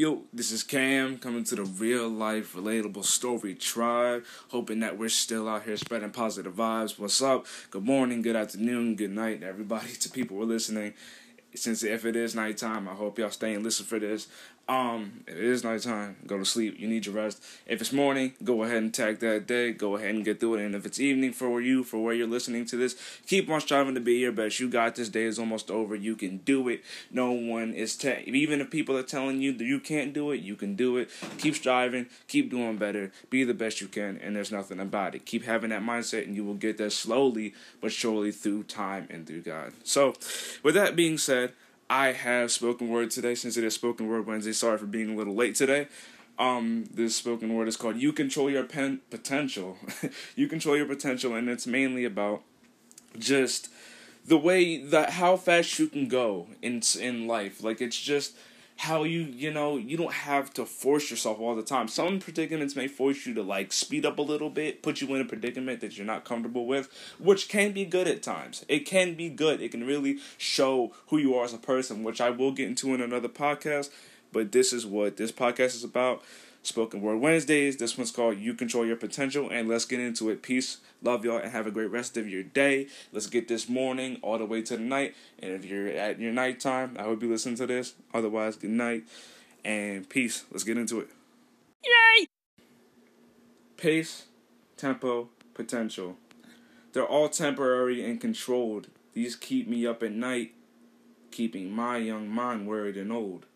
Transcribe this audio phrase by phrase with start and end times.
[0.00, 4.24] Yo, this is Cam coming to the real life relatable story tribe.
[4.48, 6.98] Hoping that we're still out here spreading positive vibes.
[6.98, 7.46] What's up?
[7.70, 9.88] Good morning, good afternoon, good night, everybody.
[10.00, 10.94] To people who are listening,
[11.54, 14.28] since if it is nighttime, I hope y'all stay and listen for this.
[14.70, 16.14] Um, if it is nighttime.
[16.28, 16.78] Go to sleep.
[16.78, 17.42] You need your rest.
[17.66, 19.72] If it's morning, go ahead and tag that day.
[19.72, 20.64] Go ahead and get through it.
[20.64, 22.94] And if it's evening for you, for where you're listening to this,
[23.26, 24.60] keep on striving to be your best.
[24.60, 25.08] You got this.
[25.08, 25.96] Day is almost over.
[25.96, 26.84] You can do it.
[27.10, 30.40] No one is te- even if people are telling you that you can't do it,
[30.40, 31.10] you can do it.
[31.38, 32.06] Keep striving.
[32.28, 33.10] Keep doing better.
[33.28, 34.20] Be the best you can.
[34.22, 35.26] And there's nothing about it.
[35.26, 39.26] Keep having that mindset, and you will get there slowly but surely through time and
[39.26, 39.72] through God.
[39.82, 40.14] So,
[40.62, 41.49] with that being said.
[41.90, 44.52] I have spoken word today since it is spoken word Wednesday.
[44.52, 45.88] Sorry for being a little late today.
[46.38, 49.76] Um, this spoken word is called "You Control Your Pen- Potential."
[50.36, 52.42] you control your potential, and it's mainly about
[53.18, 53.70] just
[54.24, 57.64] the way that how fast you can go in in life.
[57.64, 58.36] Like it's just
[58.80, 61.86] how you you know you don't have to force yourself all the time.
[61.86, 65.20] Some predicaments may force you to like speed up a little bit put you in
[65.20, 68.64] a predicament that you're not comfortable with which can be good at times.
[68.68, 69.60] It can be good.
[69.60, 72.94] It can really show who you are as a person which i will get into
[72.94, 73.90] in another podcast
[74.32, 76.22] but this is what this podcast is about
[76.62, 77.78] Spoken Word Wednesdays.
[77.78, 79.48] This one's called You Control Your Potential.
[79.50, 80.42] And let's get into it.
[80.42, 80.78] Peace.
[81.02, 82.86] Love y'all and have a great rest of your day.
[83.12, 85.14] Let's get this morning all the way to the night.
[85.38, 87.94] And if you're at your nighttime, I hope you listen to this.
[88.12, 89.04] Otherwise, good night
[89.64, 90.44] and peace.
[90.50, 91.08] Let's get into it.
[91.82, 92.26] Yay!
[93.76, 94.26] Pace,
[94.76, 96.18] tempo, potential.
[96.92, 98.88] They're all temporary and controlled.
[99.14, 100.52] These keep me up at night,
[101.30, 103.46] keeping my young mind worried and old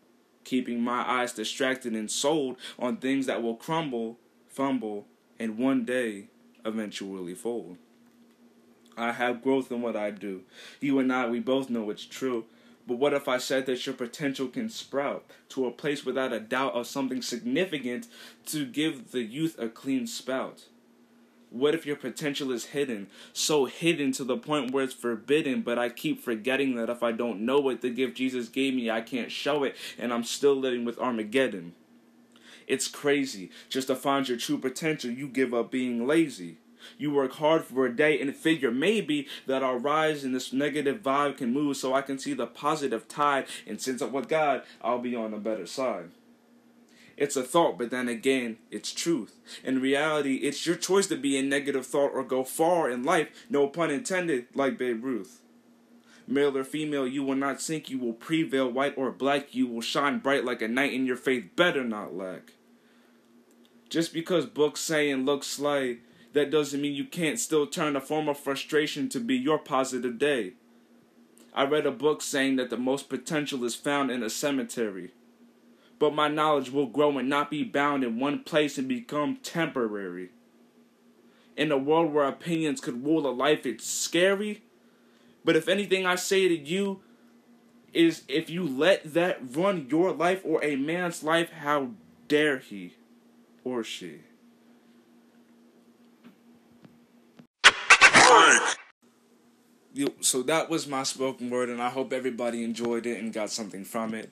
[0.45, 5.07] keeping my eyes distracted and sold on things that will crumble, fumble,
[5.37, 6.27] and one day
[6.63, 7.77] eventually fold.
[8.97, 10.43] I have growth in what I do.
[10.79, 12.45] You and I, we both know it's true.
[12.87, 16.39] But what if I said that your potential can sprout to a place without a
[16.39, 18.07] doubt of something significant
[18.47, 20.65] to give the youth a clean spout?
[21.49, 23.07] What if your potential is hidden?
[23.31, 27.11] So hidden to the point where it's forbidden, but I keep forgetting that if I
[27.11, 30.55] don't know what the gift Jesus gave me, I can't show it, and I'm still
[30.55, 31.73] living with Armageddon.
[32.67, 33.51] It's crazy.
[33.69, 36.57] Just to find your true potential, you give up being lazy.
[36.97, 41.01] You work hard for a day and figure maybe that I'll rise and this negative
[41.01, 43.47] vibe can move so I can see the positive tide.
[43.65, 46.09] And since I'm with God, I'll be on the better side.
[47.17, 49.39] It's a thought, but then again, it's truth.
[49.63, 53.29] In reality, it's your choice to be a negative thought or go far in life,
[53.49, 55.41] no pun intended, like Babe Ruth.
[56.27, 59.81] Male or female, you will not sink, you will prevail, white or black, you will
[59.81, 62.53] shine bright like a knight, and your faith better not lack.
[63.89, 65.97] Just because books say and look sly,
[66.33, 70.17] that doesn't mean you can't still turn a form of frustration to be your positive
[70.17, 70.53] day.
[71.53, 75.11] I read a book saying that the most potential is found in a cemetery
[75.99, 80.29] but my knowledge will grow and not be bound in one place and become temporary.
[81.55, 84.63] In a world where opinions could rule a life, it's scary.
[85.45, 87.01] But if anything I say to you
[87.93, 91.91] is if you let that run your life or a man's life, how
[92.27, 92.95] dare he
[93.63, 94.21] or she?
[100.19, 103.85] So that was my spoken word, and I hope everybody enjoyed it and got something
[103.85, 104.29] from it.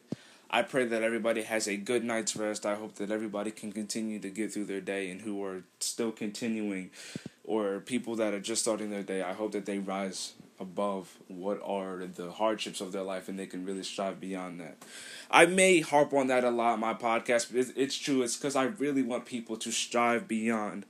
[0.53, 2.63] I pray that everybody has a good night's rest.
[2.63, 6.11] I hope that everybody can continue to get through their day and who are still
[6.11, 6.91] continuing
[7.43, 9.23] or people that are just starting their day.
[9.23, 13.47] I hope that they rise above what are the hardships of their life and they
[13.47, 14.77] can really strive beyond that.
[15.31, 18.21] I may harp on that a lot in my podcast, but it's, it's true.
[18.21, 20.85] It's because I really want people to strive beyond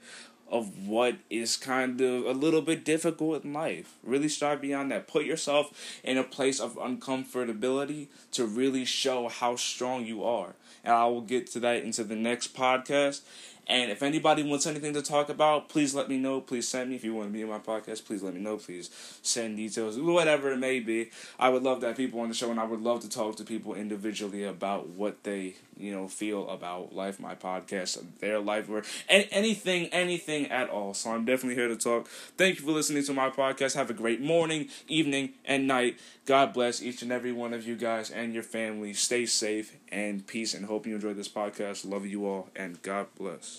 [0.53, 3.95] of what is kind of a little bit difficult in life.
[4.03, 5.07] Really strive beyond that.
[5.07, 10.53] Put yourself in a place of uncomfortability to really show how strong you are.
[10.83, 13.21] And I will get to that into the next podcast.
[13.67, 16.41] And if anybody wants anything to talk about, please let me know.
[16.41, 16.95] Please send me.
[16.97, 18.57] If you want to be in my podcast, please let me know.
[18.57, 18.89] Please
[19.21, 21.11] send details, whatever it may be.
[21.39, 23.37] I would love to have people on the show, and I would love to talk
[23.37, 28.69] to people individually about what they, you know, feel about life, my podcast, their life,
[28.69, 30.93] or anything, anything at all.
[30.93, 32.09] So I'm definitely here to talk.
[32.37, 33.75] Thank you for listening to my podcast.
[33.75, 35.99] Have a great morning, evening, and night.
[36.25, 38.93] God bless each and every one of you guys and your family.
[38.93, 41.89] Stay safe and peace, and hope you enjoy this podcast.
[41.89, 43.52] Love you all, and God bless.